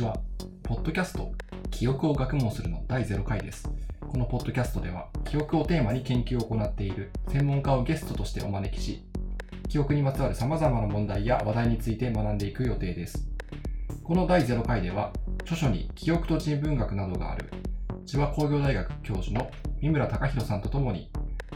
[0.00, 0.16] ちは。
[0.62, 1.30] ポッドキャスト、
[1.70, 3.70] 記憶を学問するの第0回です。
[4.00, 9.04] このポッドキャストでは、記憶をテーマに研究を行っている専門家をゲストとしてお招きし、
[9.68, 13.28] 記憶にまつわる様々な問題や話題について学んでいく予定です。
[14.02, 17.50] この第0回では、著書に記憶と人文学などがある、
[18.06, 19.50] 千葉工業大学教授の
[19.82, 21.10] 三村隆弘さんとともに、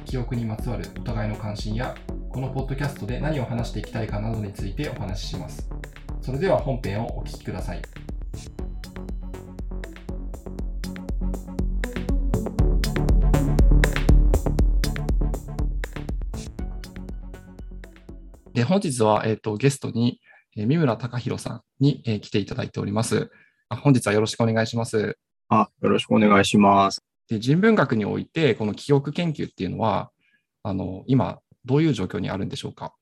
[0.05, 1.95] 記憶にまつわるお互いの関心や、
[2.29, 5.67] このポッドキャストで何を話していきたいかなどについてお話しします。
[6.21, 8.04] それでは本編をお聞きください。
[18.55, 20.21] で本日は、えーと、ゲストに、
[20.57, 23.29] えー、三村隆弘さんに、えー、来ていただいております
[23.69, 23.75] あ。
[23.75, 25.19] 本日はよろしくお願いします。
[25.49, 27.03] あ、よろしくお願いします。
[27.29, 30.13] で人文学において、この記憶研究っていうのは、
[30.63, 32.95] あの今、どういう状況にあるんでしょうか？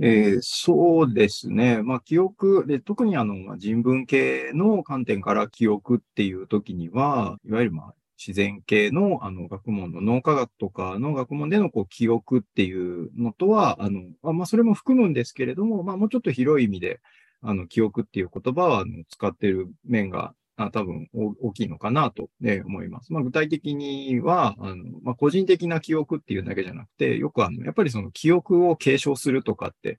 [0.00, 1.82] えー、そうですね。
[1.82, 14.02] まあ、記憶で、特にあの人文系の観点から記憶っていう時には、いわゆるまあ自然系のあの学問の脳科学とかの学問でのこう記憶っていうのとは、あの
[14.34, 17.00] まあ、それも含むんですけれども、まあ、もうちょっと広い意味で、
[17.42, 23.12] あの記憶っていう言葉はあの使ってる面があ多分大きいのかなと、ね、思います。
[23.12, 29.98] まあ、具体的には、あのまあ、個人的な記憶っていうだけじゃなくて、よくあの、やっぱりその記憶を継承するとかって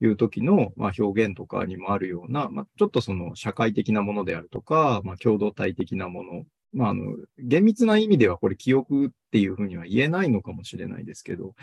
[0.00, 11.54] いう時の、まあ、表現とかにもあるような、まあ、ちょっとその社会的なものであるとか、ま、共同体的なもの、まあ、あの、厳密な意味ではこれ記憶っていうふうには言えないのかもしれないですけど、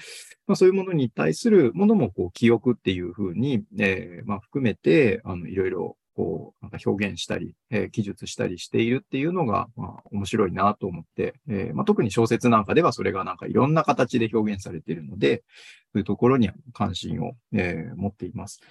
[0.48, 15.44] まあ、そういうものに対するものもこう記憶っていうふうに、えー、まあ、含めて、あの、いろいろこう、なんか表現したり、えー、記述したりしているっていうのが、まあ、面白いなと思って、えー、まあ、特に小説なんかではそれがなんかいろんな形で表現されているので、
[15.92, 18.62] そういうところに関心を、えー、持っています。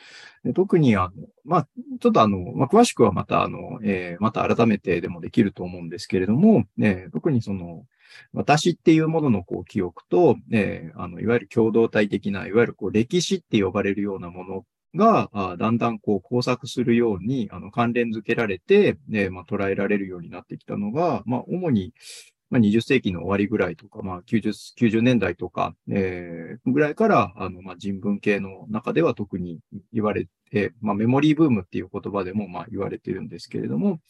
[0.43, 1.69] で特に、あの、まあ、
[2.01, 7.87] ちょっとあの、まあ、詳しくはまた、あの、え、また改めてでもできると思うんですけれども、え、特にその、
[8.33, 14.65] 私っていうもののこう記憶と、え、あの、いわゆる共同体的な、いわゆるこう歴史って呼ばれるようなもの
[14.97, 21.93] が、あだんだんこう工作するように、あの、関連づけられて、ね、まあ、捉えられるようになってきたのが、まあ、主に、
[22.51, 29.61] まあ、20世紀の終わりぐらいとか、まあ90、90年代とか、えー、ぐらいから、あの、まあ、人文系の中では特に
[29.93, 34.01] 言われて、まあ、メモリーブームっていう言葉でも、まあ、言われてるんですけれども、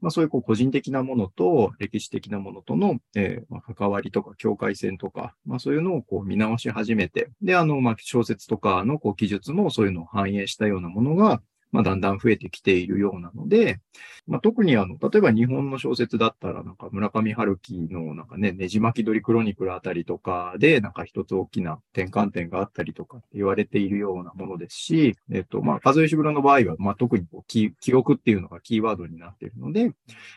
[0.00, 11.40] まあ、そういうこう個人的なものと歴史的なものとの、えーまあ、関わりとか境界線とか、まあ、そういうのをこう見直し始めて、で、あの、まあ、小説とかのこう記述もそういうのを反映したようなものが、
[11.72, 13.80] まあ、だんだん増えてきているようなので、
[14.26, 29.92] まあ、特にあの、例えば日本の小説だったら、なんか村上春樹のなんかね、ねじ巻き鳥クロニクルあたりとかで、なんか一つ大きな転換点があったりとか言われているようなものですし、えっと、まあ、数えしぶらの場合は、まあ、特にこう記記憶っていうのがキーワードになっているので、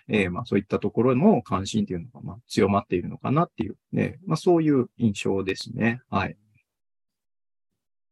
[0.08, 6.02] えー、まあ、そういったところの関心っていうのが、まあ、強まっているのかなっていう、ね、まあ、そういう印象ですね。
[6.10, 6.38] はい。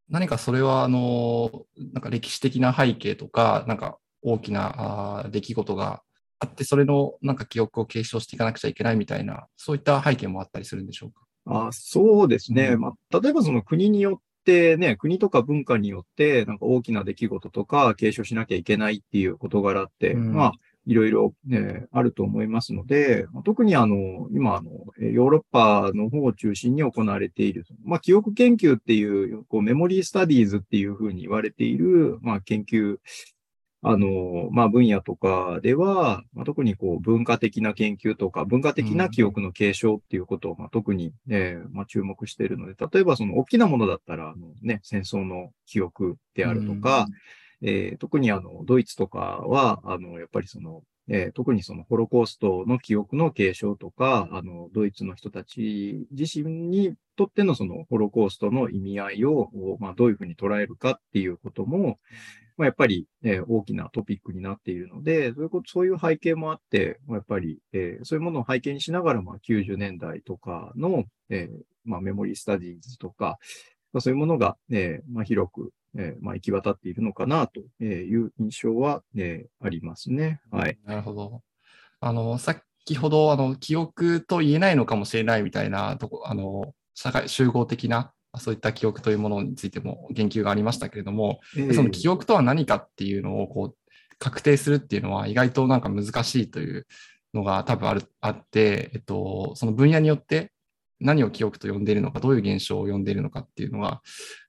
[0.10, 6.02] 何かそれは、あの、なんか歴史的な背景とか、なんか大きなあ出来事が
[6.40, 11.68] あって、それのなんか記憶を継承していかなくちゃいけないみたいな、そういった背景もあったりするんでしょうか？
[11.68, 12.70] あそうですね。
[12.74, 20.52] うん、まあ、例えばその国によってね、国とか文化によって、なんか大きな出来事とか継承しなきゃいけないっていう事柄って、うん、まあ、
[20.88, 29.04] いろいろ、ね、あると思いますので、特にあの、今あの、ヨーロッパの方を中心に行われている、まあ、記憶研究ってい
[29.34, 33.00] う、こう、メモリースタディーズっていうふうに言われている、まあ、研究、
[33.82, 47.08] あの、まあ、分野とかでは、まあ、特にこう、文化的な研究とか、文化的な記憶の継承っていうことを、まあ、特に、え、まあ、注目しているので、例えばその大きなものだったら、あのね、戦争の記憶であるとか、
[47.62, 59.50] えー、特にあの、ドイツとかは、あの、やっぱりその、えー、特にそのホロコーストの記憶の継承とか、あの、ドイツの人たち自身にとってのそのホロコーストの意味合いを、
[59.80, 62.00] まあ、どういうふうに捉えるかっていうことも、
[62.58, 73.38] まあ、やっぱり、えー、大きなトピックになっているので、そういう、そういう背景もあって、やっぱり、えー、そういうものを背景にしながら、まあ、90年代とかの、えー、まあ、メモリースタディーズとか、
[73.94, 80.40] まあ、そういうものが、えー、まあ、広く、えー、まあ、行き渡っているのかなという印象は、えー、ありますね。
[80.52, 80.78] はい。
[80.86, 81.42] なるほど。
[82.00, 82.62] あの、先
[82.98, 93.76] ほど、あの、記憶と言えないのかもしれないみたいなとこ、あの、社会集合的な、そういった記憶というものについても言及がありましたけれども、えー、その記憶とは何かっていうのをこう
[94.20, 96.88] 確定するっていうのは意外となんか難しいという
[97.34, 100.52] のが多分あるあって、えっと、その分野によって
[101.00, 104.02] 何を記憶と呼んでいるのか、どういう現象を呼んでいるのかっていうのが、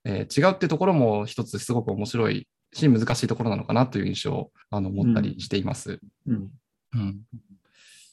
[0.04, 6.00] えー、違うっていうところも一つすごく面白いし、難しいところなのかなという印象をあの持ったりしています。
[6.26, 6.50] うん。
[6.94, 7.20] うん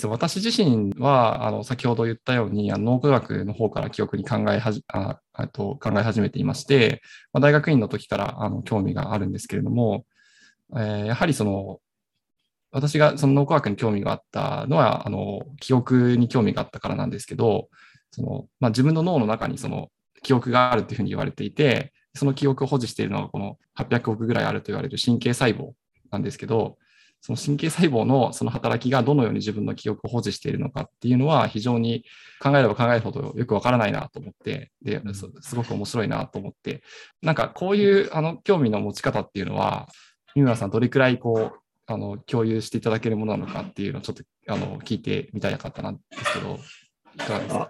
[0.04, 7.02] 私自身は、あの、先ほど言ったように、あの脳科学の方から記憶に考えはじ、ああと考え始めていまして、
[7.32, 10.06] まあ、大学院の時からあの興味があるんですけれども、
[10.76, 11.80] えーやはりその、
[12.72, 17.70] 私がその脳科学に興味があったのは、あの、記憶に興味があったからなんですけど、
[18.16, 19.90] その、まあ、自分の脳の中にその
[20.24, 25.72] 記憶があるというふうに言われていて、その記憶を保持しているのがこの800億ぐらいあると言われる神経細胞
[26.12, 26.78] なんですけど、
[27.20, 32.06] その神経細胞のその働きがどのように自分の記憶を保持しているのかっていうのは非常に
[32.40, 35.02] 考えれば考えるほどよくわからないなと思って、で、
[35.42, 36.84] すごく面白いなと思って、
[37.22, 39.90] なんかこういうあの興味の持ち方っていうのは、
[40.36, 46.60] 三村さんどれくらいこう、あの共有していただけるものなのかっていうのをちょっとあの聞いてみたいかったなんですけど、
[47.16, 47.70] いかがですか？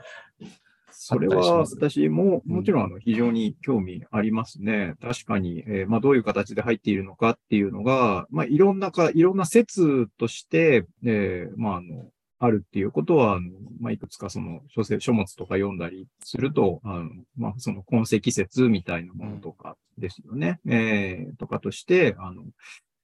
[1.07, 4.95] それは私ももちろんあの非常に興味ありますね。
[4.99, 12.09] 確かに、えーまあ、どういう形で入っているのかっていうのが、まあ、いろんなか、いろんな説として、えーまあ、あの、
[12.39, 20.59] あるっていうことは、あのまあ、いくつかその書籍書物とか読んだりすると、あのまあ、その痕跡説みたいなものとかですよね。
[20.67, 22.43] えーとかとして、あの、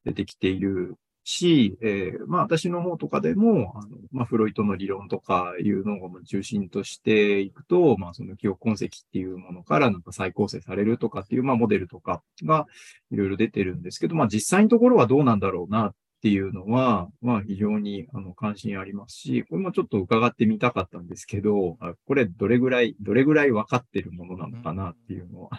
[0.05, 12.67] 出てきているし、えーまあ私の方とかでも、あのまあフロイトの理論とかいうのを中心としていくと、まあその記憶痕跡っていうものからなんか再構成されるとかっていう、まあモデルとかが
[13.11, 25.49] いろいろ出てるんですけど、まあ実際のところはどうなんだろうなっていうのは、まあ非常にあの関心ありますし、これもちょっと伺ってみたかったんですけど、これどれぐらい、どれぐらい分かってるものなのかなっていうのは、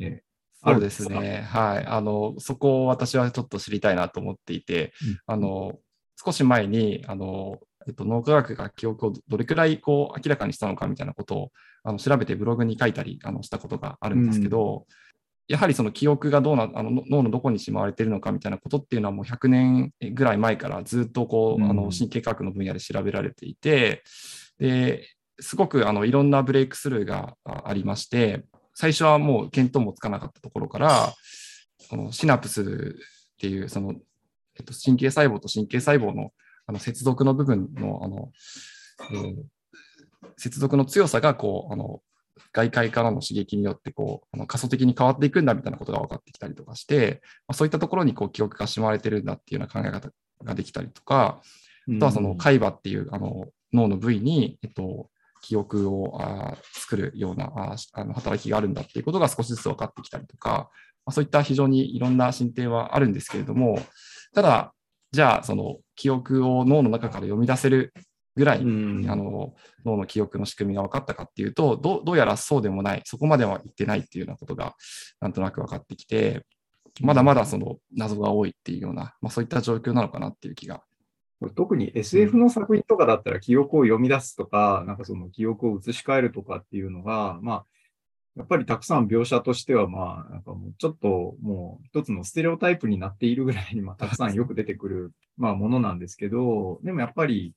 [0.00, 0.22] え
[0.64, 1.46] そうですね。
[1.50, 1.86] はい。
[1.86, 5.78] あの、そこを私はちょっと知りたいなと思っていて、うんあの、
[6.24, 11.52] 少し前に、あの、えっと、脳科学が記憶をどれくらいこう明らかにしたのかみたいなことを
[11.82, 14.86] あの調べてブログに書いたりあのしたことがあるんですけど、
[15.46, 24.02] やはりその記憶がどうなあの脳のどこにしまわれているのかみたいなことっていうのはもう100年ぐらい前からずっとこう、うんあの神経科学の分野で調べられていて、
[24.58, 25.06] で
[25.38, 28.44] すごくあのいろんなブレイクスルーがあありまして、
[28.74, 31.12] 最初はもう見当もつかなかったところから、
[31.88, 33.94] このシナプスっていうその、
[34.58, 36.32] えっと、神経細胞と神経細胞の
[36.66, 38.30] あの接続の部分のあの、
[39.12, 39.34] えー
[40.36, 42.00] 接続の強さがこうあの
[42.52, 50.10] 外界からの刺激によってこうあの可塑的に変わっていくんだみたいなことが分かってきたりとかして、まあ、そういったところにこう記憶がしまわれてるんだっていうような考え方
[50.44, 55.08] ができたりとか、ーあとはその海馬っていうあの脳の部位に、えっと、
[55.44, 60.70] 記憶をあー作るようなああの働きがあるんだっていうことが少しずつ分かってきたりとか、
[61.04, 63.78] まあ、そういった非常にいろんな進展はあるんですけれども、
[64.34, 64.72] ただ、
[65.12, 67.92] じゃあその記憶を脳の中から読み出せる
[68.36, 69.10] ぐらい、うん。
[69.10, 69.54] あの
[69.84, 74.74] 脳の記憶の仕組みが分かったかっていうとどう、どうやらそうでもない、そこまでは言ってないっていうようなことが
[75.20, 76.46] なんとなく分かってきて、
[77.00, 80.82] まだまだその謎が多いっていうような、まあ、そういった状況なのかなっていう気が
[81.50, 87.64] 特に SF の作品とかだったら記憶を読み出すとか、なんかその記憶を移し替えるとかっていうのが、まあ、
[88.36, 97.54] やっぱりたくさん描写としては、まあ、なんかもうちょっともう一つのステレオタイプになっているぐらいに、まあ、たくさんよく出てくる、まあ、ものなんですけど、でもやっぱり、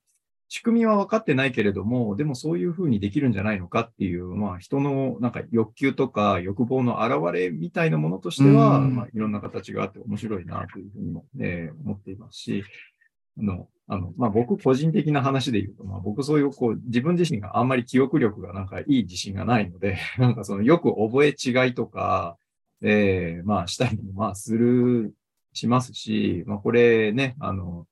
[0.49, 8.95] 仕組みは分かってないけれども、でもそういうふうにできるんじゃないのかっていう、まあ人のなんか欲求とか欲望の表れみたいなものとしては、うん。
[8.95, 12.96] まあいろんな形があって面白いなというふうにも、えー思っていますし、あ
[13.37, 22.37] の、あの、まあ、僕個人的な話で言うと、まあ、僕そういうこう、自分自身があんまり記憶力がなんかいい自信がないので、 なんかそのよく覚え違いとか、
[22.81, 25.13] ええまあ、したりもまあ、する、
[25.53, 27.87] しますし、まあ、これね、あの、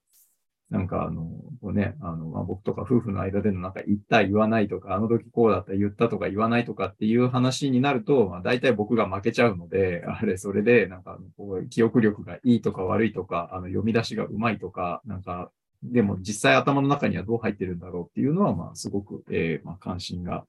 [0.75, 1.23] なんかあの、
[1.61, 15.49] こうね、あの、まあ、僕とか夫婦の間でのなんか言った言わないとか、あの時こうだった言ったとか言わないとかっていう話になると、まあ、大体僕が負けちゃうので、 あれ、それで、なんかこう、記憶力がいいとか悪いとか、あの、読み出しがうまいとか、なんか、
[15.81, 20.45] でも実際頭の中にはどう入ってるんだろうっていうのは、まあ、すごく、えーまあ、関心が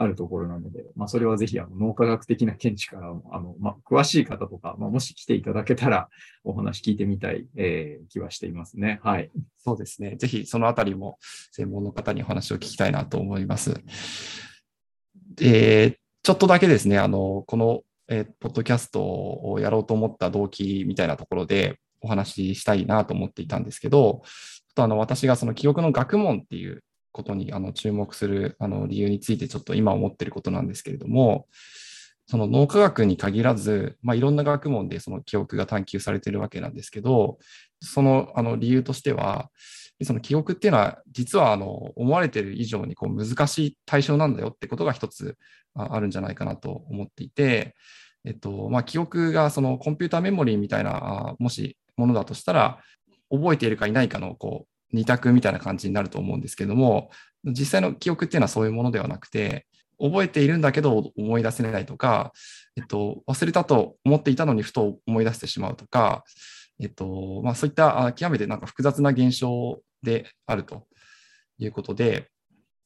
[0.00, 6.08] あるところなので、まあ、それはぜひ、あの、脳科学的な見地から、あの、まあ、詳しい方とか、まあ、もし来ていただけたら、
[6.44, 9.00] お話聞いてみたい、えー気はしていますね。
[9.02, 9.30] はい。
[9.58, 10.14] そうですね。
[10.16, 11.18] ぜひそのあたりも
[11.50, 13.82] 専門の方にお話を聞きたいなと思います。
[15.42, 24.22] えーちょっとだけですね、あの、この、えーポッドキャストをやろうと思った動機みたいなところでお話ししたいなと思っていたんですけど、
[24.74, 31.46] とあの私がその記憶の学問っていうことにあの注目するあの理由についてちょっと今思ってることなんですけれども、
[32.26, 37.38] その脳科学に限らず、まあ、いろんな学問でその記憶が探求されているわけなんですけど、
[37.80, 39.50] そのあの理由としては、
[40.02, 45.36] その記憶っていうのは、実はあの思われている以上にこう難しい対象なんだよってことが一つ
[45.74, 47.74] ああるんじゃないかなと思っていて、
[48.24, 52.78] えっと、まあ、記憶がそのコンピューターメモリーみたいな、もしものだとしたら、
[53.30, 57.10] 覚えているかいないかのこう二択みたいな感じになると思うんですけども、
[57.44, 59.66] 実際の記憶っていうのはそういうものではなくて、
[60.00, 62.32] 覚えているんだけど思い出せないとか、
[62.76, 66.24] えっと、忘れたと思っていたのにふと思い出してしまうとか、
[66.80, 70.86] えっとまあ、そういった極めてなんか複雑な現象であると
[71.58, 72.30] いうことで、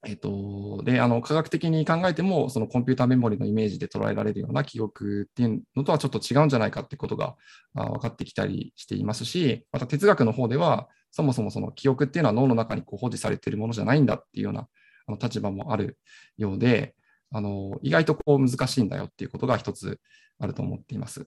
[0.04, 7.36] えっと、で、あの、科学的に考えても、そのコンピューターメモリのイメージで捉えられるような記憶っていうのとはちょっと違うんじゃないかってことが
[7.74, 14.66] 分かってきたりしていますし、また哲学の方では、そもそもその記憶っていうのは脳の中にこう保持されているものじゃないんだっていうような
[15.06, 15.98] あの立場もある
[16.38, 16.94] ようで、
[17.30, 20.00] あの意外とこう難しいんだよっていうことが一つ
[20.38, 21.26] あると思っています。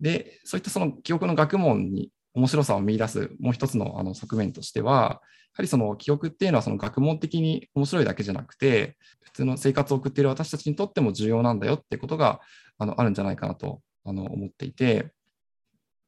[0.00, 12.40] で、そういったその記憶の学問に面白さを見出すもう一つのあの側面としては、やはりその記憶っていうのはその学問的に面白いだけじゃなくて、普通の生活を送っている私たちにとっても重要なんだよってことが
[12.78, 15.12] あのあるんじゃないかなとあの思っていて、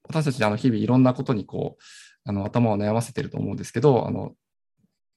[0.09, 1.83] 私たちあの日々いろんなことにこう
[2.31, 4.33] あの頭を悩ませてると思うんですけど、あの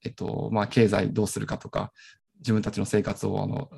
[0.03, 1.93] えっとまあ、経済どうするかとか、
[2.39, 3.70] 自分たちの生活をあの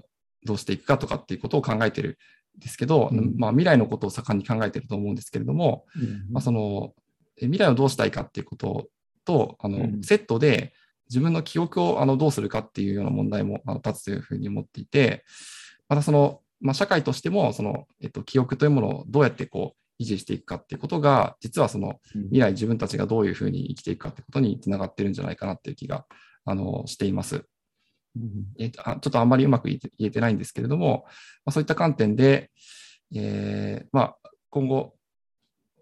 [0.45, 2.17] どうしていくかとかっていうことを考えてる
[2.57, 6.93] んですけど、うん、まあ、未来のことを盛んに考えてると思うんですけれども、うん、まあ、その
[7.39, 8.87] 未来をどうしたいかっていうこと
[9.25, 10.73] とあの、うん、セットで
[11.09, 15.25] 自分の記憶をあのどうするかっていうような問題もあの立つというふうに思っていて、
[15.89, 26.05] またその、まあ、社会としてもその、えっと、記憶というものをどうやってこう維持していくかっていうことが、実はその未来自分たちがどういうふうに生きていくかってことにつながってるんじゃないかなっていう気が
[26.45, 27.45] あのしています。
[28.57, 31.03] えちょっとあんまりうまく言えてないんですけれども、
[31.45, 32.49] まあ、そういった観点で、
[33.13, 34.15] えー、まあ、
[34.49, 34.95] 今後、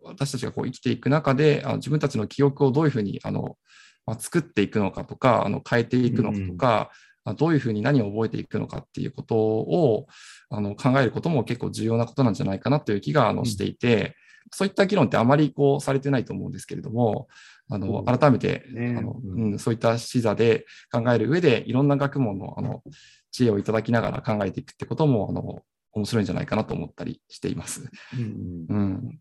[0.04, 3.58] 私たちがこう生きていく中で、あの自分たちの記憶をどういうふうにあの、
[4.06, 10.08] まあ、作っていくのかとか、あの変えていくのかとか、うん、どういうふうに何を覚えていくのかっていうことを
[10.50, 14.14] あの考えることも結構重要なことなんじゃないかなという気があのしていて、うん、
[14.52, 17.28] そういった議論ってあまりこうされてないと思うんですけれども、
[17.70, 22.84] あの改めて、ね、あのうん、そういった視座で考える上で、いろんな学問のあの
[23.32, 25.64] 知恵をいただきながら考えていくってこともあの
[25.94, 27.90] 面白いんじゃないかなと思ったりしています。
[28.16, 29.20] うん、うん、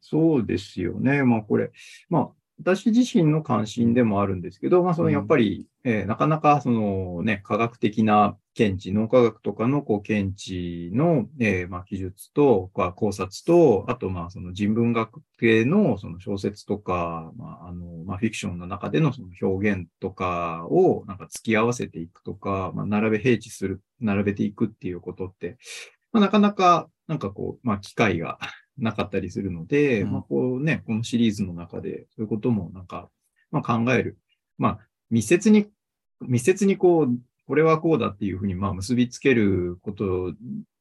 [0.00, 1.22] そうですよね。
[1.24, 1.70] まあこれ、
[2.08, 2.28] まあ
[2.60, 25.56] 私自身の関心でもあるんですけど、まあそのやっぱり、うん、えー、なかなかそのね、科学的な検知、脳科学とかのこう検知の、えー、まあ記述と、考察と、あとまあその人文学系のその小説とか、まああの、まあフィクションの中でのその表現とかをなんか付き合わせていくとか、まあ並べ併記する、並べていくっていうことって、
[26.12, 28.38] まあなかなかなんかこう、まあ機会が
[28.80, 33.08] なかったりするので、うん、まあこうね、このシリーズの中でそういうこともなんか、
[33.50, 34.18] まあ考える。
[34.58, 34.78] まあ
[35.10, 35.66] 密接に、
[36.20, 40.30] 密接にこう、これはこうだっていうふうにまあ結びつけること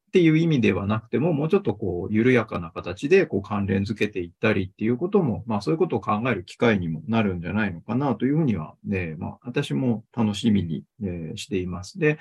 [0.10, 12.00] っていう意味ではなくても、もうちょっとこう、緩やかな形でこう関連づけていったりっていうことも、まあそういうことを考える機会にもなるんじゃないのかなというふうには、ね、まあ私も楽しみに、ね、しています。
[12.00, 12.18] で、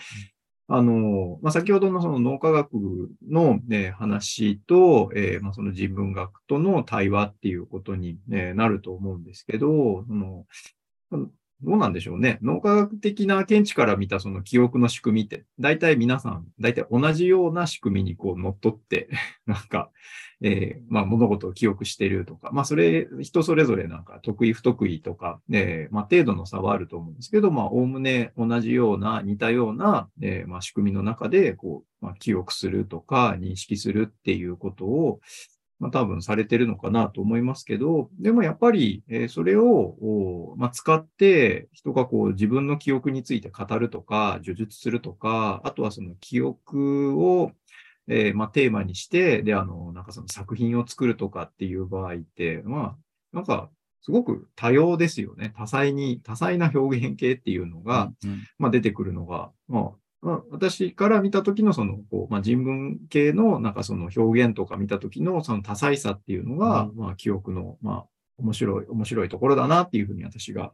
[0.71, 2.75] あの、まあ、先ほどのその脳科学
[3.27, 10.45] の、ね、話と、えー、まあ、その人文学との対話っていうことに、ね、なると思うんですけど、その
[11.61, 12.39] どうなんでしょうね。
[12.41, 19.09] 脳科学的な見地から見たその記憶の仕組みって、大体皆さん、大体同じような仕組みにこう乗っ取って、
[19.47, 19.91] なんか、
[20.41, 35.21] えー、まあ物事を記憶してるとか、まあそれ、人それぞれなんか得意不得意とか、えー、まあ程度の差はあると思うんですけど、まあおおむね同じような、似たような、えー、まあ仕組みの中で、こう、まあ記憶するとか認識するっていうことを、
[35.79, 47.53] まあ、多分されてるのかなと思いますけど、でもやっぱり、えー、それを、まあ、使って人がこう自分の記憶について語るとか、叙述するとか、あとはその記憶を、
[48.09, 52.97] えー、まあ、テーマにして、で、あの、なんかその作品を作るとかっていう場合って、まあ、
[53.33, 53.71] なんか、
[54.01, 55.53] すごく多様ですよね。
[55.57, 68.07] 多彩に、多彩な表現系っていうのが、うんうん、まあ、出てくるのが、まあ、まあ、私から見たときのその、こう、まあ、人文系のなんかその表現とか見たときのその多彩さっていうのが、うん、まあ、記憶の、まあ、
[68.39, 70.73] 面白い、面白いところだなっていうふうに私が、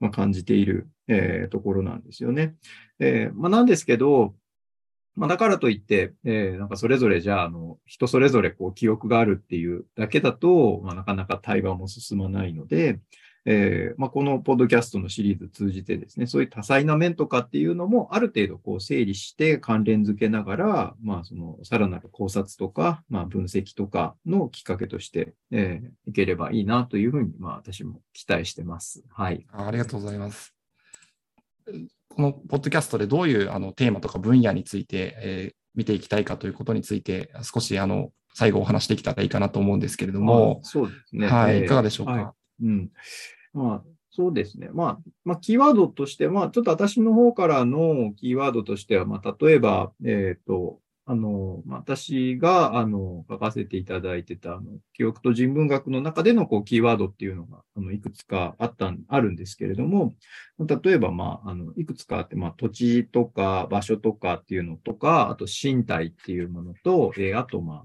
[0.00, 2.54] まあ、感じている、えー、ところなんですよね。
[2.98, 4.34] えー、まあ、なんですけど、
[5.14, 12.98] まあ、だからといって、えー、なんかそれぞれじゃあ、あの、人それぞれこう記憶があるっていうだけだと、まあ、なかなか対話も進まないので、
[13.46, 29.04] えーまあ、このポッドキャストのシリーズ通じてですね、そういう多彩な面とかっていうのもある程度こう整理して関連づけながら、まあ、そのさらなる考察とか、まあ、分析とかのきっかけとして、えー、いければいいなというふうに、まあ、私も期待してます。
[29.10, 29.46] はい。
[29.52, 30.54] ありがとうございます。
[32.08, 41.26] このポッドキャストでどういうあのテーマとか分野について、えー見ていきたいかということについて、少しあの最後お話できたらいいかなと思うんですけれども、そうですね。
[41.26, 42.12] はい、えーいかがでしょうか？
[42.12, 42.26] はい
[42.62, 42.90] うん。
[43.52, 44.70] まあ、そうですね。
[44.72, 60.14] まあ、まあ、キーワードとして、まあ、ちょっと私の方からのキーワードとしては、まあ、例えば、えっ、と、あの、ま私が、あの、書かせていただいてた、あの、記憶と人文学の中での、こう、キーワードっていうのが、あの、いくつかあった、あるんですけれども、
[60.58, 67.84] 例えば、まあ、あの、いくつかあって、まあ、土地とか場所とかっていうのとか、あと身体っていうものと、えーあと、ま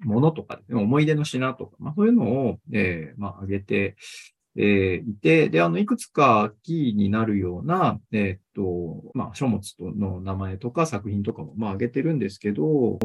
[0.00, 3.96] 物、とかね、思い出の品とか、まあ、そういうのを、えーまあ、挙げて、
[4.56, 12.98] えーいて、で、あの、いくつかキーになるような、えーっと、まあ、書物との名前とか作品とかも、まあ、挙げてるんですけど、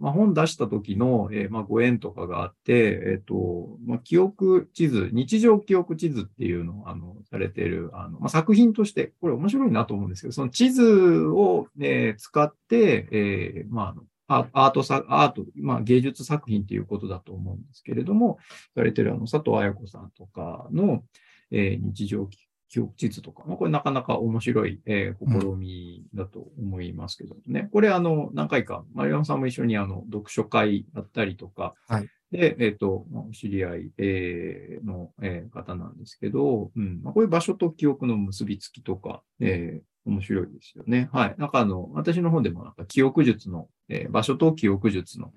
[0.00, 18.38] まあ、本出した時の、えーまあ、ご縁とかがあって、えーっと、まあ、記憶地図、日常記憶地図っていうのを、あの、されてる、あの、まあ、作品として、これ面白いなと思うんですけど、その地図を、え使って、えーまあ、アートさ、アート、まあ芸術作品ということだと思うんですけれども、
[18.74, 21.02] されてるあの佐藤綾子さんとかの、
[21.50, 22.28] えー日常
[22.68, 27.68] 記憶地図とか、まあ、これなかなか面白い、えー試みだと思いますけどね。
[27.72, 41.08] これあの、何回か、丸山さんも一緒にあの、読書会だったりとか、はいで、えっ、と、知り合い、えーの、えー方なんですけど、うん、まあ、こういう場所と記憶の結びつきとか、えー面白いですよね。
[41.12, 41.34] はい。
[41.38, 45.32] なんかあの、私の方でもなんか記憶術の、えー場所と記憶術の、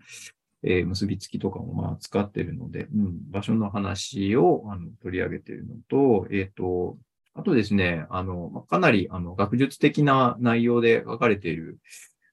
[0.63, 6.97] えー結びつきとかもまあ使ってるので、うん、場所の話をあの取り上げているのと、えっ、と、
[7.35, 11.77] あとですね、あの、かなりあの学術的な内容で書かれている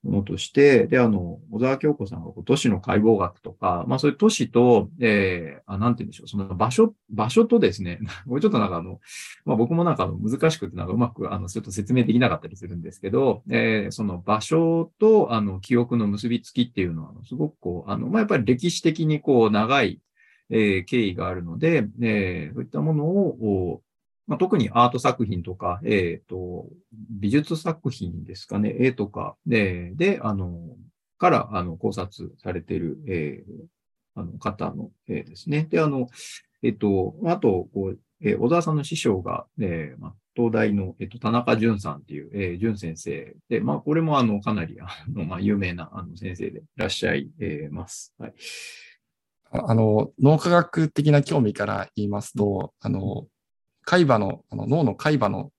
[0.05, 9.01] ものとして、で、あの、小沢京子さんが都市の解剖学とか、まあそういう都市と、えー、あ、なんて言うんでしょう、その場所、場所とですね、 もうちょっとなんかあの、
[9.47, 20.01] まあ僕もなんかあの難しくてなんかうまくあのちょっと説明できなかったりするんですけど、えーその場所とあの記憶の結びつきっていうのはすごくこう、あの、まあやっぱり歴史的にこう長い、
[20.51, 23.83] えー経緯があるので、えーそういったものを、
[24.27, 26.67] まあ、特にアート作品とか、えっ、と、
[27.11, 30.77] 美術作品ですかね、絵とかで、で、あの、
[31.19, 33.53] から、あの、考察されてる、えー
[34.17, 35.67] あの、方の、えーですね。
[35.69, 36.09] で、あの、
[36.63, 48.15] えっ、と、あと、こう、えー小沢さんの師匠が、えーまあ、東大の、えっ、と、田中淳さんっていう、えー、淳先生で、まあ、これも、あの、かなり、あの、まあ、有名な、あの、先生でいらっしゃい、えーます。
[48.19, 48.35] はい。
[49.51, 53.27] あの、脳科学的な興味から言いますと、あの、
[53.85, 55.51] 海馬の、あの脳の海馬の、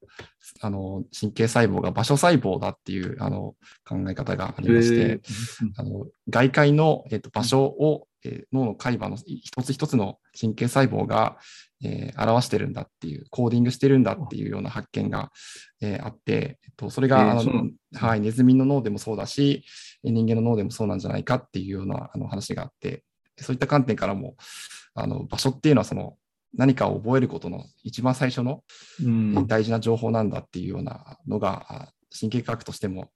[0.62, 3.56] あの、神経細胞が場所細胞だっていう、あの、
[3.88, 5.20] 考え方がありまして、えー。
[5.78, 11.38] あの外界の、えっと場所を、えー脳の海馬の一つ一つの神経細胞が、
[11.84, 15.32] えー表してるんだっていう、コーディングしてるんだっていうような発見が、
[15.82, 19.64] えーあって、えっと、それが、あのはい、ネズミの脳でもそうだし、
[20.04, 23.04] えー人間の脳でもそうなんじゃないかっていうようなあの話があって、
[23.40, 24.36] そういった観点からも、
[24.94, 26.18] あの場所っていうのはその
[26.58, 28.64] 何かを覚えることの一番最初の
[29.04, 33.10] うん大事な情報なんだっていうようなのが、あ神経科学としても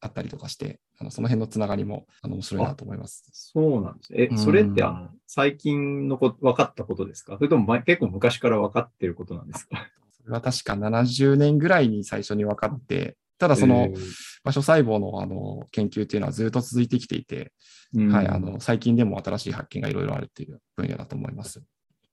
[0.00, 3.24] あったりとかして、あのその辺のつながりもあの面白いなと思います。
[3.32, 4.12] そうなんです。
[4.14, 7.36] えう、んそれってあの、最近のこ分かったことですか？
[7.36, 9.88] それとも前結構昔から分かってることなんですか？
[10.22, 13.98] それは確か70年ぐらいに最初に分かって、ただそのえー
[14.44, 17.50] 場所細胞のあの研究っていうのはずっと続いてきていて、
[17.94, 21.62] うんはい、あの最近でも新しい発見がいろいろあるっていう分野だと思います。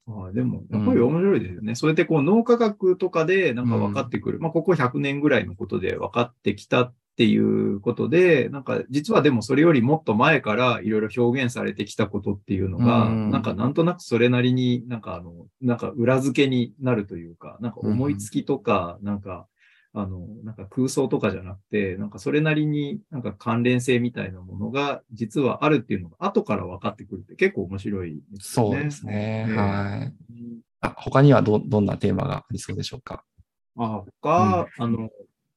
[0.08, 1.76] あでも、やっぱり面白いですよね。
[1.76, 4.40] それでこう脳科学とかでなんか分かってくる。
[4.40, 19.48] まあ、ここ100年ぐらいのことで分かってきたっていうことで、なんか実はでもそれよりもっと前からいろいろ表現されてきたことっていうのが、うんなんかなんとなくそれなりになんかあの、なんか裏付けになるというか、なんか思いつきとか、なんか、
[19.94, 28.72] あの、なんか空想とかじゃなくて、なんかそれなりになんか関連性みたいなものが実はあるっていうのが後から分かってくるって結構面白いですよね。
[28.72, 29.46] そうですね。
[29.50, 30.14] ええはい。
[30.80, 33.24] あ他にはどどんなテーマがありそうでしょうか？
[33.78, 35.10] あ他、あの、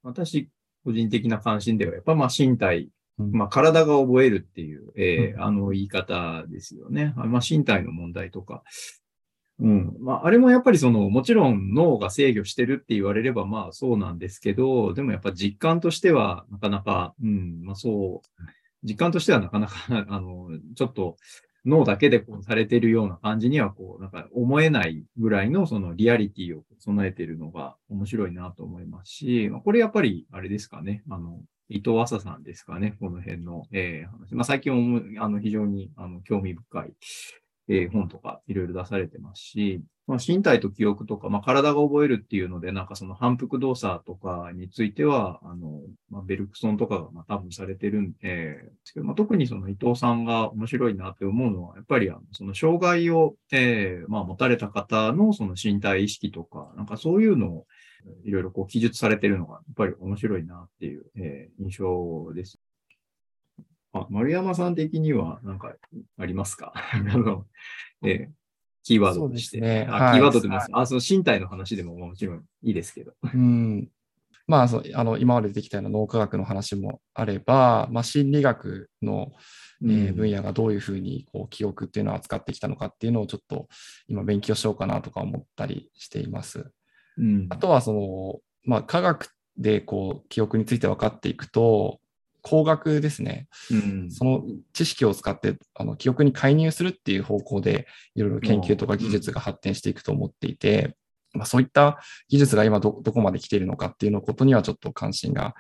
[0.03, 0.51] 私、
[0.85, 7.15] 個人的な関心では、やっぱまあ身体、うんまあ体が覚えるっていう、えーうんあの言い方ですよね。
[7.17, 8.65] あまあ身体の問題とか。
[9.61, 9.97] うん。
[10.01, 18.43] まああれもやっぱりその、もちろん脳が制御してるって言われればまあそうなんですけど、でもやっぱ実感としてはなかなか、うん、まあそう、
[18.83, 19.75] 実感としてはなかなか、
[20.09, 21.17] あの、ちょっと、
[21.65, 31.41] 脳だけでこうされているような感じには、こう、なんか思えないぐらいのそのリアリティを備えているのが面白いなと思いますし、まあこれやっぱり、あれですかね、あの、
[31.71, 34.35] 伊藤浅さんですかね、この辺の、えー話。
[34.35, 36.93] まあ最近思うあの非常にあの興味深い、
[37.69, 48.59] えー本とかいろいろ出されてますし、まあ、身体と記憶とか、まあ、体が覚えるっていうので、なんかその反復動作とかについては、あの、まあ、ベルクソンとかがまあ多分されてるんで、
[48.97, 57.67] まあ、特にその伊藤さんが面白いなって思うのは、やっぱりあのその障害を、えー、まあ、持たれた方のその身体意識とか、なんかそういうのを
[58.25, 62.59] いろいろこう記述されてるのが、やっぱり面白いなっていう、えー、印象です。
[64.05, 65.75] あ、丸山さん的には何か
[66.19, 66.73] ありますか？
[66.93, 67.45] あの、
[68.05, 68.33] えー、
[68.83, 69.61] キーワードとして。
[69.61, 73.13] ね、あ、キーワードでも、はい、あ、その身体の話でももちろんいいですけど。
[73.23, 73.89] うん。
[74.47, 79.33] まあ、そあの今まで出てきたような脳科学の話もあれば、まあ、心理学の、
[79.83, 83.69] えー、分野がどういうふうにこう記憶っていうのを扱ってきたのかっていうのをちょっと
[84.07, 86.71] 今勉強しようかなとか思ったりしています。
[87.17, 92.01] うん、あとはその、まあ、科学でこう記憶について分かっていくと、
[92.45, 100.95] 工学ですね、うん、その知識を使ってあの記憶に介入するっていう方向でいろいろ研究とか技術が発展していくと思っていて、
[101.35, 105.55] うん、まあ、そういった技術が今どこまで来ているのかっていうのことにはちょっと関心が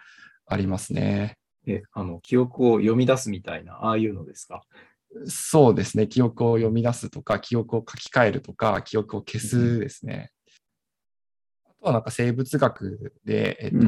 [0.47, 1.38] ありますね。
[1.66, 4.61] え、あの、記憶を読み出すみたいな、ああいうのですか？
[5.27, 6.07] そうですね。
[6.09, 10.33] 記憶を読み出すとか、記憶を書き換えるとか、記憶を消すですね。
[11.87, 13.81] はなんか生物学で、えっと、う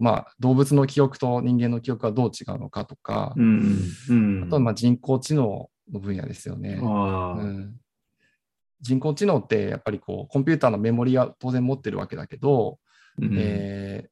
[0.00, 6.78] ん、まあ、動物の記憶と人間の記憶はどう違うのかとか、うんうん、あとはまあ人工知能の分野ですよね。
[6.80, 7.74] うん、
[8.80, 12.78] 人工知能ってやっぱりこうコンピューターのメモリは当然持ってるわけだけど、
[13.20, 14.08] えー、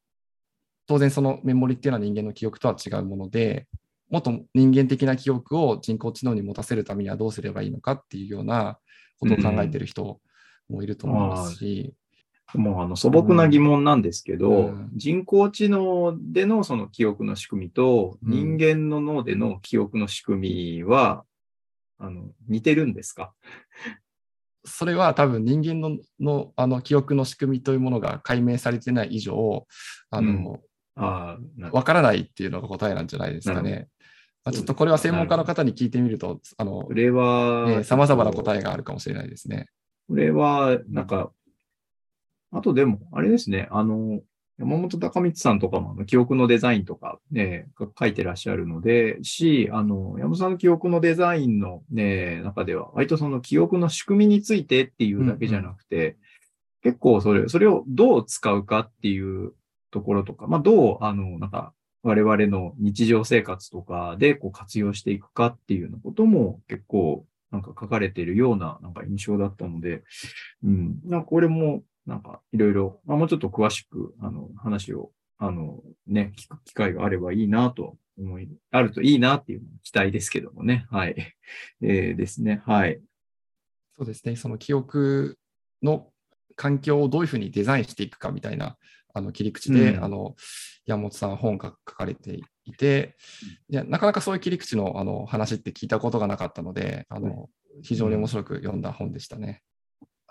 [0.87, 3.67] 当然そのメモリっていうのは人間の記憶とは違うもので、
[4.11, 8.79] もっと人間的な記憶を人工知能に持たせるためにはどうすればいいのかっていうような
[9.19, 10.21] ことを考えてる人
[10.69, 11.95] もいると思いますし、
[12.55, 21.25] もうあの素朴な疑問なんですけど、うん、人工知能でのその記憶の仕組みと、人間の脳での記憶の仕組みは、
[21.99, 23.33] あの似てるんですか？
[24.65, 29.67] それは多分人間ののあの記憶の仕組みというものが解明されてない以上、
[30.11, 30.61] あの、
[30.97, 33.89] うん、からないっていうのが答えなんじゃないですかね。
[34.45, 39.69] まあ、ちょっとこれは専門家の方に聞いてみると、あの、これは、様々な答えがあるかもしれないですね。
[40.09, 41.31] これは、なんか、
[42.53, 44.21] あとでも、あれですね、あの、
[44.59, 56.17] 山本隆光さんとかも記憶のデザインとかね、書いてらっしゃるので、し、あの、山本さんの記憶のデザインのね、中では、割とその記憶の仕組みについてっていうだけじゃなくて、うんうん、
[56.83, 59.53] 結構それ、それをどう使うかっていう
[59.91, 70.03] ところとか、まあ、どう、あの、なんか、我々の日常生活とかでこう活用していくかっていうようなことも結構なんか書かれているようななんか印象だったので、
[70.65, 80.87] うん、なんかこれもなんかいろいろ、まあ、もうちょっと詳しく、あの、話を、あの、ね、聞く機会があればいいなと思い、あるといいなっていう期待ですけどもね。
[80.91, 81.17] はい。
[81.83, 82.63] えー、ですね。
[82.67, 83.01] はい。
[83.97, 84.37] そうですね。
[84.37, 85.39] その記憶
[85.83, 86.13] の
[86.57, 88.77] 環境をどういうふうにデザインしていくかみたいな
[89.15, 90.35] あの切り口で、うん、あの
[90.87, 93.17] 山本さん本が書かれていて、
[93.69, 97.49] いやなかなかそういう切り口のあの話って聞いたことがなかったので、あの
[97.83, 99.63] 非常に面白く読んだ本でしたね。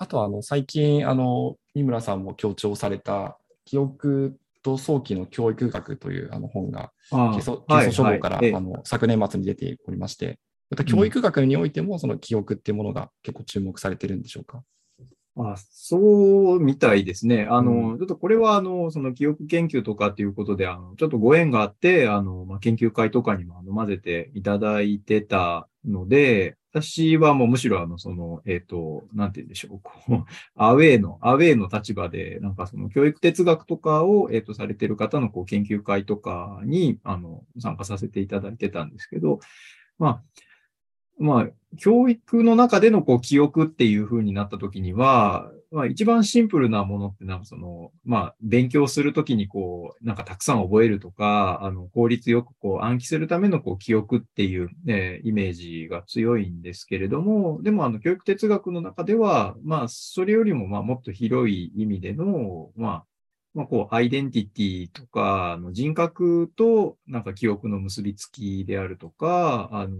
[0.02, 7.58] あとはあの最近あの、三村さんも強調された記憶と早期の教育学というあの本が、基礎
[7.92, 10.40] 書房から、あの昨年末に出ておりまして、
[10.72, 14.64] また教育学においてもその記憶っていうものが結構注目されてるんでしょうか？
[15.38, 17.48] あそうみたいですね。
[17.48, 39.40] あの、うん、ちょっとこれは、あの、その記憶研究とかっていうことで、あの、ちょっとご縁があって、あの、まあ、研究会とかにもあの混ぜていただいてたので、私はもうむしろあの、その、えっ、ー、と、なんて言うんでしょう、こう、 アウェイの、アウェイの立場で、なんかその教育哲学とかを、えっ、ー、と、されてる方のこう研究会とかに、あの、参加させていただいてたんですけど、
[40.00, 40.24] まあ、
[41.20, 63.06] まあ、教育の中でのこう記憶っていうふうになった時には、まあ一番シンプルなものってなんかその、まあ勉強するときにこう、なんかたくさん覚えるとか、あの効率よくこう暗記するためのこう記憶っていう、ね、イメージが強いんですけれども、でもあの教育哲学の中では、まあそれよりもまあもっと広い意味での、まあ
[63.54, 69.98] まあ、こう、アイデンティティとか、人格と、なんか記憶の結びつきであるとか、あの、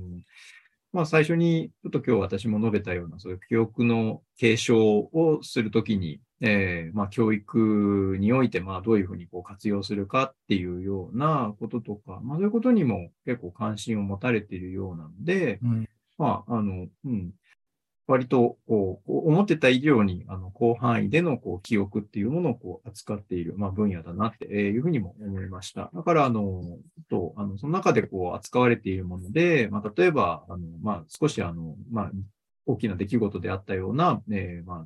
[0.94, 17.32] まあ、最初に、ちょっと今日私も述べたような、そういう記憶の継承をするときに、えー、まあ、教育において、まあ、どういうふうにこう活用するかっていうようなこととか、まあ、そういうことにも結構関心を持たれているようなので、うん、まあ、あの、うん、
[18.12, 25.90] 割とこう思ってた以上にあの広範囲でのこう記憶っていうものをこう扱っている、まあ、分野だなっていうふうにも思いました。
[25.94, 26.62] だから、あの、
[27.10, 32.12] とあのその中でこう扱われているもので、まあ、例えば、あのまあ、少しあの、まあ、
[32.66, 34.86] 大きな出来事であったような、えーま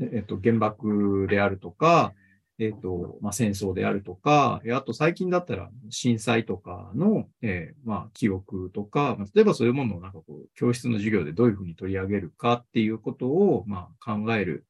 [0.00, 2.12] えっと、原爆であるとか、
[2.58, 14.66] えっ、と、まあ、戦争であるとか、あと最近だったら震災とかの、えー、まあ、記憶とか、例えばそういうものをなんかこう、教室の授業でどういうふうに取り上げるかっていうことを、まあ、考える、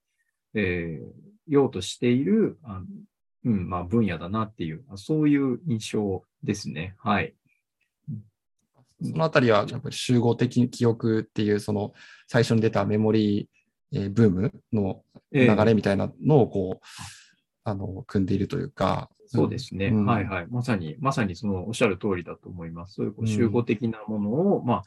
[0.55, 2.87] えー、ようとしている、あの
[3.45, 6.95] うん、まあ、分野だなっていう、そういう印象ですね。
[6.99, 7.35] はい。
[9.03, 11.93] そのあたりは、やっぱり集合的記憶っていう、その
[12.27, 16.85] 最初に出たメモリー、えー、ブームの流れみたいなのをこう、えー、
[17.65, 19.11] あの組んでいるというか。
[19.27, 20.47] そうですね、うん、はいはい。
[20.49, 22.95] まさに、まさにそのおっしゃる通りだと思います。
[22.95, 24.83] そういう集合的なものを、うん、まあ、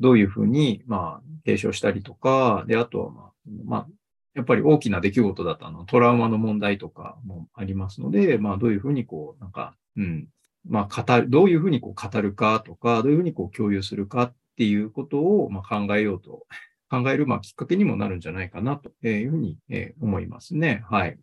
[0.00, 3.32] どういうふうに、まあ、提唱したりとか、で、あとは、まあ、
[3.64, 3.86] まあ、
[4.34, 10.28] やっぱり大きな出来事だったの、トラウマの問題とかもありますので、まあ、どういうふうにこう、なんか、うん、
[10.68, 16.46] まあ、語る、どういうふうにこう語るかとか、どういうふうにこう共有するかっていうことを、まあ、考えようと、
[16.90, 20.84] 考える、まあ、きっかけにもなるんじゃないかなというふうに、え思いますね。
[20.88, 21.18] はい。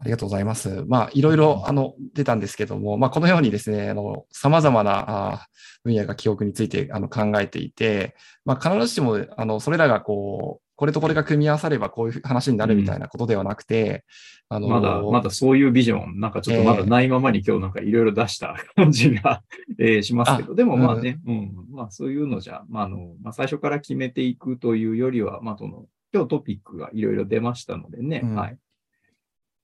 [0.00, 0.84] ありがとうございます。
[0.88, 5.48] まあ、いろいろ、あの、出たんですけども、まあ、このようにですね、あの、様々なあ
[5.84, 14.04] 分野が記憶についてあの考えていて、まあ、必ずしも、あの、それらがこう、これとこれが組み合わさればこういう話になるみたいなことではなくて、
[14.48, 19.42] うん、あのまだ、まだそういうビジョン、なんかちょっとまだないままに今日なんかいろいろ出した感じが、
[19.80, 28.58] えー、しますけど、でもまあね、うん、うん、まあそういうのじゃ、まああの、まあ最初から決めていくというよりは、まあその、今日トピックがいろいろ出ましたのでね、うん、はい。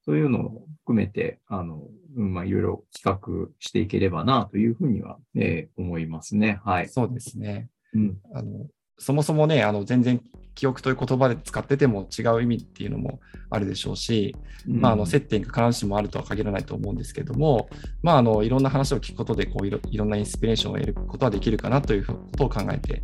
[0.06, 1.82] そういうのを含めて、あの、
[2.16, 6.60] うん、まあいろいろ企画していければなというふうには、えー、思いますね。
[6.64, 6.88] はい。
[6.88, 7.68] そうですね。
[7.94, 8.18] うん。
[8.34, 8.66] あの、
[8.98, 10.20] そもそもね、あの全然
[10.54, 14.36] 記憶という言葉で使ってても違う意味っていうのもあるでしょうし、
[14.68, 17.68] うん、まあ、あの接点が必ずしもあるとは限らないと思うんですけども、
[18.02, 23.02] まあ、あのいろんな話を聞くことでこういろいろんなインスピレーションを得ることはできるかなということを考えて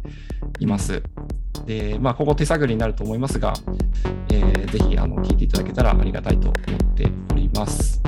[0.60, 1.02] います。
[1.66, 3.54] で、まあ、ここ手探りになると思いますが、
[4.30, 8.00] えー、ぜひあの聞いていただけたらありがたいと思っております。